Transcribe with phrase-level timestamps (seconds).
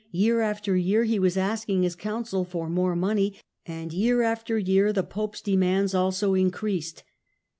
[0.09, 3.35] Year after year he was asking his council for more money,
[3.67, 7.03] and year after year the pope's demands also increased.